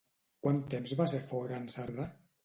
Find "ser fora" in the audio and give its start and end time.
1.11-1.59